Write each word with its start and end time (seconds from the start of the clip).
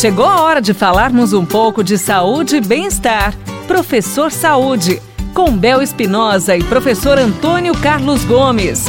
Chegou 0.00 0.24
a 0.24 0.40
hora 0.40 0.62
de 0.62 0.72
falarmos 0.72 1.34
um 1.34 1.44
pouco 1.44 1.84
de 1.84 1.98
saúde 1.98 2.56
e 2.56 2.60
bem-estar. 2.62 3.36
Professor 3.66 4.32
Saúde, 4.32 4.98
com 5.34 5.54
Bel 5.54 5.82
Espinosa 5.82 6.56
e 6.56 6.64
professor 6.64 7.18
Antônio 7.18 7.74
Carlos 7.74 8.24
Gomes. 8.24 8.86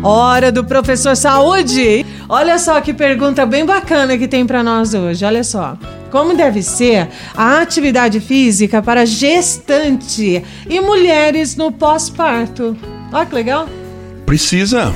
Hora 0.00 0.52
do 0.52 0.62
professor 0.62 1.16
Saúde. 1.16 2.06
Olha 2.28 2.56
só 2.56 2.80
que 2.80 2.94
pergunta 2.94 3.44
bem 3.44 3.66
bacana 3.66 4.16
que 4.16 4.28
tem 4.28 4.46
para 4.46 4.62
nós 4.62 4.94
hoje. 4.94 5.24
Olha 5.24 5.42
só. 5.42 5.76
Como 6.08 6.36
deve 6.36 6.62
ser 6.62 7.08
a 7.36 7.60
atividade 7.60 8.20
física 8.20 8.80
para 8.80 9.04
gestante 9.04 10.44
e 10.70 10.80
mulheres 10.80 11.56
no 11.56 11.72
pós-parto? 11.72 12.76
Olha 13.12 13.26
que 13.26 13.34
legal. 13.34 13.68
Precisa. 14.24 14.92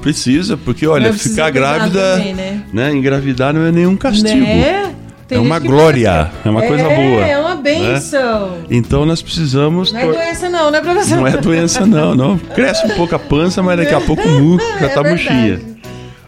Precisa, 0.00 0.56
porque 0.56 0.86
olha, 0.86 1.12
ficar 1.12 1.50
grávida, 1.50 2.16
também, 2.16 2.34
né? 2.34 2.62
né? 2.72 2.92
Engravidar 2.92 3.52
não 3.52 3.62
é 3.62 3.72
nenhum 3.72 3.96
castigo. 3.96 4.40
Né? 4.40 4.94
é 5.30 5.38
uma 5.38 5.58
glória, 5.58 6.30
é 6.44 6.48
uma 6.48 6.64
é, 6.64 6.68
coisa 6.68 6.84
boa. 6.84 7.26
É 7.26 7.38
uma 7.38 7.56
benção. 7.56 8.50
Né? 8.52 8.64
Então 8.70 9.04
nós 9.04 9.20
precisamos. 9.20 9.92
Não 9.92 10.00
é 10.00 10.06
doença, 10.06 10.48
não, 10.48 10.70
né, 10.70 10.80
professor? 10.80 11.16
Não 11.16 11.26
é 11.26 11.36
doença, 11.36 11.86
não. 11.86 12.14
não. 12.14 12.38
Cresce 12.38 12.86
um 12.86 12.90
pouco 12.90 13.14
a 13.14 13.18
pança, 13.18 13.62
mas 13.62 13.76
daqui 13.76 13.94
a 13.94 14.00
pouco 14.00 14.26
o 14.26 14.40
muco 14.40 14.64
já 14.80 14.86
é 14.86 14.88
tá 14.88 15.02
murchinha. 15.02 15.60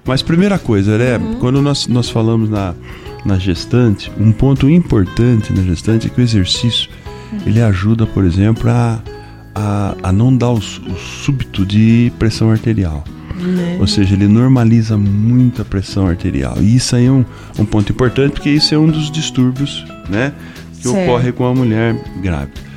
Mas 0.05 0.23
primeira 0.23 0.59
coisa, 0.59 0.99
né? 0.99 1.17
Uhum. 1.17 1.35
Quando 1.35 1.63
nós, 1.63 1.87
nós 1.87 2.11
falamos 2.11 2.51
na, 2.51 2.75
na 3.25 3.39
gestante, 3.39 4.11
um 4.19 4.33
ponto 4.33 4.69
importante 4.69 5.53
na 5.53 5.63
gestante 5.63 6.07
é 6.07 6.11
que 6.11 6.21
o 6.21 6.23
exercício 6.23 6.91
uhum. 7.33 7.39
ele 7.47 7.63
ajuda, 7.63 8.07
por 8.07 8.25
exemplo, 8.25 8.69
a, 8.69 9.01
a, 9.55 9.95
a 10.03 10.13
não 10.13 10.37
dar 10.37 10.51
o, 10.51 10.59
o 10.59 10.97
súbito 10.97 11.65
de 11.65 12.13
pressão 12.19 12.51
arterial. 12.51 13.05
Né? 13.41 13.77
Ou 13.81 13.87
seja, 13.87 14.15
ele 14.15 14.29
normaliza 14.29 14.97
muito 14.97 15.63
a 15.63 15.65
pressão 15.65 16.07
arterial. 16.07 16.57
E 16.61 16.77
isso 16.77 16.95
aí 16.97 17.07
é 17.07 17.11
um, 17.11 17.25
um 17.59 17.65
ponto 17.65 17.91
importante, 17.91 18.33
porque 18.33 18.51
isso 18.51 18.75
é 18.75 18.79
um 18.79 18.89
dos 18.89 19.11
distúrbios 19.11 19.85
né, 20.09 20.33
que 20.77 20.89
certo. 20.89 21.11
ocorre 21.11 21.33
com 21.33 21.47
a 21.47 21.55
mulher 21.55 21.97
grávida. 22.23 22.71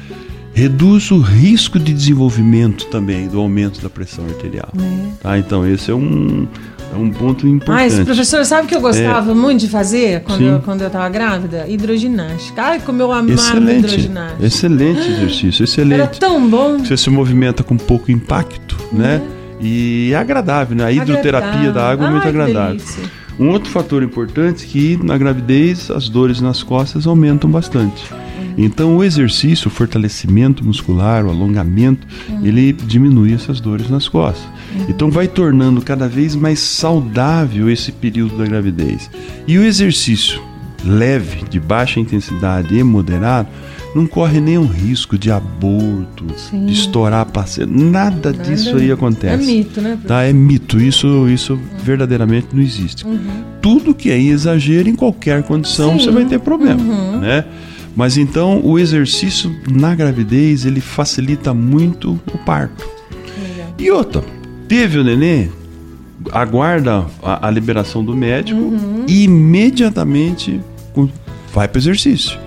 Reduz 0.54 1.10
o 1.10 1.20
risco 1.20 1.80
de 1.80 1.92
desenvolvimento 1.92 2.86
também 2.86 3.28
do 3.28 3.40
aumento 3.40 3.82
da 3.82 3.90
pressão 3.90 4.24
arterial. 4.26 4.70
Né? 4.74 5.10
Tá? 5.20 5.38
Então, 5.38 5.68
esse 5.68 5.90
é 5.90 5.96
um, 5.96 6.48
é 6.94 6.96
um 6.96 7.10
ponto 7.10 7.48
importante. 7.48 7.96
Mas, 7.96 8.06
professor, 8.06 8.46
sabe 8.46 8.66
o 8.66 8.70
que 8.70 8.76
eu 8.76 8.82
gostava 8.82 9.32
é. 9.32 9.34
muito 9.34 9.62
de 9.62 9.68
fazer 9.68 10.22
quando 10.22 10.44
eu, 10.44 10.60
quando 10.60 10.82
eu 10.82 10.88
estava 10.88 11.10
grávida? 11.10 11.66
Hidroginástica. 11.68 12.62
Ai, 12.62 12.80
como 12.80 13.02
eu 13.02 13.12
amava 13.12 13.34
excelente, 13.34 13.80
hidroginástica. 13.80 14.46
Excelente 14.46 15.12
exercício, 15.12 15.64
excelente. 15.64 16.02
Era 16.02 16.08
tão 16.08 16.48
bom. 16.48 16.78
Você 16.78 16.96
se 16.98 17.10
movimenta 17.10 17.64
com 17.64 17.76
pouco 17.76 18.12
impacto, 18.12 18.78
né? 18.92 19.18
Uhum. 19.24 19.43
E 19.64 20.12
é 20.12 20.16
agradável, 20.18 20.76
né? 20.76 20.84
A 20.84 20.92
hidroterapia 20.92 21.72
da 21.72 21.90
água 21.90 22.08
é 22.08 22.12
muito 22.12 22.24
Ai, 22.24 22.30
agradável. 22.30 22.82
Um 23.40 23.50
outro 23.50 23.72
fator 23.72 24.04
importante 24.04 24.66
é 24.66 24.68
que 24.68 25.00
na 25.02 25.18
gravidez 25.18 25.90
as 25.90 26.10
dores 26.10 26.42
nas 26.42 26.62
costas 26.62 27.08
aumentam 27.08 27.50
bastante. 27.50 28.04
Então 28.58 28.98
o 28.98 29.04
exercício, 29.04 29.68
o 29.68 29.72
fortalecimento 29.72 30.64
muscular, 30.64 31.26
o 31.26 31.30
alongamento, 31.30 32.06
uhum. 32.30 32.46
ele 32.46 32.72
diminui 32.74 33.34
essas 33.34 33.60
dores 33.60 33.90
nas 33.90 34.08
costas. 34.08 34.46
Uhum. 34.76 34.86
Então 34.90 35.10
vai 35.10 35.28
tornando 35.28 35.82
cada 35.82 36.08
vez 36.08 36.36
mais 36.36 36.60
saudável 36.60 37.70
esse 37.70 37.92
período 37.92 38.38
da 38.38 38.46
gravidez. 38.46 39.10
E 39.48 39.58
o 39.58 39.64
exercício 39.64 40.40
leve, 40.84 41.44
de 41.50 41.60
baixa 41.60 42.00
intensidade 42.00 42.76
e 42.76 42.84
moderado, 42.84 43.48
não 43.96 44.08
corre 44.08 44.42
nenhum 44.42 44.66
risco 44.66 45.18
de 45.18 45.32
aborto, 45.32 46.26
Sim. 46.36 46.66
de 46.66 46.74
estourar 46.74 47.22
a. 47.22 47.66
Nada, 47.66 48.32
Nada, 48.32 48.34
disso 48.34 48.76
aí 48.76 48.92
acontece. 48.92 49.44
É 49.44 49.46
mito, 49.46 49.82
né? 49.82 50.00
Tá? 50.06 50.24
É 50.24 50.34
mito. 50.34 50.80
Isso, 50.82 51.28
isso 51.30 51.54
uhum. 51.54 51.60
verdadeiramente 51.84 52.48
não 52.54 52.62
existe. 52.62 53.06
Uhum. 53.06 53.20
Tudo 53.62 53.94
que 53.94 54.10
é 54.10 54.20
exagero, 54.20 54.90
em 54.90 54.96
qualquer 54.96 55.44
condição, 55.44 55.94
Sim. 55.94 56.06
você 56.06 56.12
vai 56.12 56.26
ter 56.26 56.40
problema. 56.40 56.82
Uhum. 56.82 57.20
Né? 57.20 57.46
Mas 57.96 58.18
então 58.18 58.60
o 58.64 58.80
exercício 58.80 59.56
na 59.72 59.94
gravidez 59.94 60.66
ele 60.66 60.82
facilita 60.82 61.54
muito 61.54 62.20
o 62.34 62.38
parto. 62.40 62.88
E 63.78 63.92
outra, 63.92 64.24
teve 64.68 64.98
o 64.98 65.04
neném, 65.04 65.52
aguarda 66.32 67.06
a, 67.22 67.48
a 67.48 67.52
liberação 67.52 68.04
do 68.04 68.16
médico 68.16 68.60
uhum. 68.60 69.06
e 69.08 69.24
imediatamente 69.24 70.60
vai 71.54 71.68
para 71.68 71.78
o 71.78 71.82
exercício. 71.82 72.38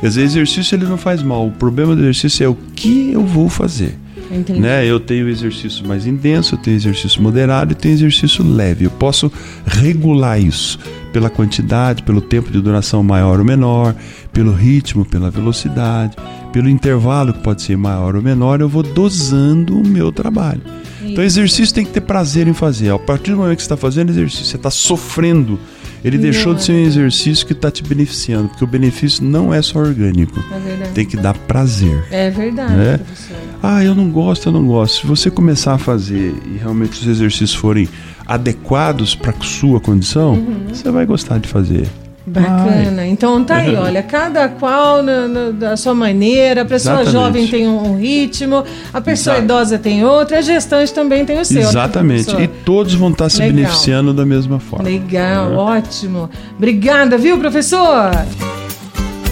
Quer 0.00 0.08
dizer, 0.08 0.22
exercício 0.22 0.74
ele 0.74 0.86
não 0.86 0.96
faz 0.96 1.22
mal. 1.22 1.46
O 1.46 1.50
problema 1.50 1.94
do 1.94 2.02
exercício 2.02 2.44
é 2.44 2.48
o 2.48 2.56
que 2.74 3.12
eu 3.12 3.24
vou 3.24 3.48
fazer. 3.48 3.98
Entendi. 4.30 4.60
Né? 4.60 4.86
Eu 4.86 5.00
tenho 5.00 5.28
exercício 5.28 5.86
mais 5.86 6.06
intenso, 6.06 6.54
eu 6.54 6.58
tenho 6.58 6.76
exercício 6.76 7.20
moderado 7.20 7.72
e 7.72 7.74
tenho 7.74 7.94
exercício 7.94 8.44
leve. 8.44 8.84
Eu 8.84 8.90
posso 8.90 9.30
regular 9.66 10.40
isso 10.40 10.78
pela 11.12 11.28
quantidade, 11.28 12.02
pelo 12.04 12.20
tempo 12.20 12.50
de 12.50 12.60
duração 12.60 13.02
maior 13.02 13.40
ou 13.40 13.44
menor, 13.44 13.94
pelo 14.32 14.52
ritmo, 14.52 15.04
pela 15.04 15.30
velocidade, 15.30 16.16
pelo 16.52 16.68
intervalo 16.68 17.32
que 17.32 17.40
pode 17.40 17.62
ser 17.62 17.76
maior 17.76 18.14
ou 18.14 18.22
menor, 18.22 18.60
eu 18.60 18.68
vou 18.68 18.84
dosando 18.84 19.76
o 19.76 19.86
meu 19.86 20.12
trabalho. 20.12 20.62
Isso. 21.00 21.12
Então, 21.12 21.24
exercício 21.24 21.74
tem 21.74 21.84
que 21.84 21.90
ter 21.90 22.00
prazer 22.00 22.46
em 22.46 22.54
fazer. 22.54 22.90
A 22.90 22.98
partir 22.98 23.32
do 23.32 23.38
momento 23.38 23.56
que 23.56 23.62
você 23.62 23.66
está 23.66 23.76
fazendo 23.76 24.10
exercício, 24.10 24.44
você 24.44 24.56
está 24.56 24.70
sofrendo 24.70 25.58
ele 26.04 26.18
deixou 26.18 26.54
de 26.54 26.62
ser 26.62 26.72
um 26.72 26.86
exercício 26.86 27.46
que 27.46 27.52
está 27.52 27.70
te 27.70 27.82
beneficiando, 27.82 28.48
porque 28.48 28.64
o 28.64 28.66
benefício 28.66 29.22
não 29.24 29.52
é 29.52 29.60
só 29.60 29.78
orgânico. 29.78 30.38
É 30.52 30.58
verdade. 30.58 30.92
Tem 30.92 31.04
que 31.04 31.16
dar 31.16 31.34
prazer. 31.34 32.04
É 32.10 32.30
verdade, 32.30 32.74
né? 32.74 32.98
professor. 32.98 33.36
Ah, 33.62 33.84
eu 33.84 33.94
não 33.94 34.10
gosto, 34.10 34.48
eu 34.48 34.52
não 34.52 34.66
gosto. 34.66 35.02
Se 35.02 35.06
você 35.06 35.30
começar 35.30 35.74
a 35.74 35.78
fazer 35.78 36.34
e 36.46 36.56
realmente 36.58 37.00
os 37.00 37.06
exercícios 37.06 37.54
forem 37.54 37.88
adequados 38.26 39.14
para 39.14 39.32
a 39.32 39.42
sua 39.42 39.80
condição, 39.80 40.34
uhum. 40.34 40.66
você 40.68 40.90
vai 40.90 41.04
gostar 41.04 41.38
de 41.38 41.48
fazer. 41.48 41.86
Bacana. 42.26 43.02
Ai. 43.02 43.08
Então 43.08 43.42
tá 43.44 43.56
aí, 43.56 43.74
olha, 43.76 44.02
cada 44.02 44.48
qual 44.48 45.02
na, 45.02 45.26
na, 45.26 45.50
da 45.50 45.76
sua 45.76 45.94
maneira. 45.94 46.62
A 46.62 46.64
pessoa 46.64 47.02
Exatamente. 47.02 47.12
jovem 47.12 47.46
tem 47.48 47.66
um, 47.66 47.96
ritmo, 47.96 48.64
a 48.92 49.00
pessoa 49.00 49.36
Exato. 49.36 49.44
idosa 49.44 49.78
tem 49.78 50.04
outro, 50.04 50.36
a 50.36 50.40
gestante 50.40 50.92
também 50.92 51.24
tem 51.24 51.40
o 51.40 51.44
seu. 51.44 51.62
Exatamente. 51.62 52.34
E 52.36 52.46
todos 52.46 52.94
vão 52.94 53.10
estar 53.10 53.28
se 53.28 53.38
Legal. 53.38 53.54
beneficiando 53.56 54.12
da 54.12 54.26
mesma 54.26 54.60
forma. 54.60 54.84
Legal, 54.84 55.52
é. 55.52 55.56
ótimo. 55.56 56.30
Obrigada, 56.56 57.16
viu, 57.16 57.38
professor? 57.38 58.10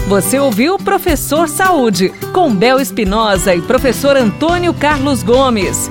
Você 0.07 0.39
ouviu 0.39 0.77
Professor 0.79 1.47
Saúde, 1.47 2.11
com 2.33 2.53
Bel 2.53 2.79
Espinosa 2.79 3.53
e 3.53 3.61
professor 3.61 4.17
Antônio 4.17 4.73
Carlos 4.73 5.21
Gomes. 5.21 5.89